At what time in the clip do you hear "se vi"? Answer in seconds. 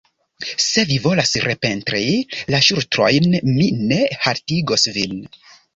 0.67-0.95